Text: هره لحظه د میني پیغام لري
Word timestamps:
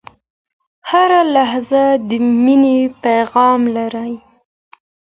هره 0.89 1.21
لحظه 1.35 1.83
د 2.07 2.09
میني 2.43 2.79
پیغام 3.03 3.61
لري 3.75 4.13